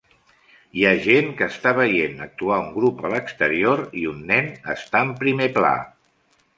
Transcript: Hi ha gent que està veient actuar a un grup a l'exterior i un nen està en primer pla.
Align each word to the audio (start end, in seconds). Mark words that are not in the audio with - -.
Hi 0.79 0.85
ha 0.87 0.93
gent 1.07 1.29
que 1.41 1.49
està 1.53 1.73
veient 1.81 2.25
actuar 2.27 2.57
a 2.57 2.65
un 2.65 2.73
grup 2.79 3.05
a 3.05 3.13
l'exterior 3.15 3.87
i 4.05 4.09
un 4.17 4.27
nen 4.35 4.53
està 4.79 5.07
en 5.09 5.17
primer 5.25 5.55
pla. 5.63 5.77